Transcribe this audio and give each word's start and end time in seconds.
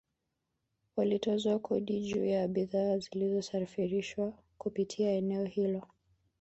Walitoza 0.95 1.59
kodi 1.59 2.01
juu 2.01 2.25
ya 2.25 2.47
bidhaa 2.47 2.97
zilizosafirishwa 2.97 4.33
kupitia 4.57 5.11
eneo 5.11 5.45
hilo 5.45 5.87